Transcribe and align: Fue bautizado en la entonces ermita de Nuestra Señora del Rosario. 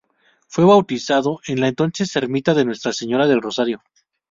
Fue 0.47 0.65
bautizado 0.65 1.41
en 1.45 1.59
la 1.61 1.67
entonces 1.67 2.15
ermita 2.15 2.55
de 2.55 2.65
Nuestra 2.65 2.91
Señora 2.91 3.27
del 3.27 3.39
Rosario. 3.39 3.83